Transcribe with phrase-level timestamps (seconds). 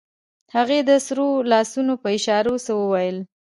[0.55, 3.17] هغې د سرو لاسونو په اشارو څه وويل.